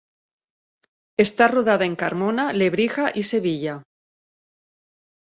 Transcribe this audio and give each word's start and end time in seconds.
Está 1.25 1.47
rodada 1.47 1.85
en 1.85 1.95
Carmona, 1.95 2.53
Lebrija 2.53 3.11
y 3.13 3.21
Sevilla. 3.21 3.83